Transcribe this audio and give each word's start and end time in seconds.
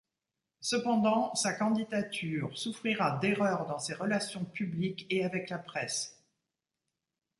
Cependant 0.61 1.35
sa 1.35 1.53
candidature 1.53 2.57
souffrira 2.57 3.19
d'erreurs 3.19 3.67
dans 3.67 3.77
ses 3.77 3.93
relations 3.93 4.45
publiques 4.45 5.05
et 5.11 5.23
avec 5.23 5.51
la 5.51 5.59
presse. 5.59 6.19